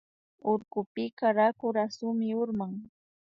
Urkupika 0.51 1.25
raku 1.37 1.65
rasumi 1.75 2.29
urman 2.41 2.73